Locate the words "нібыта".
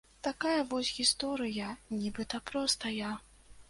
2.01-2.45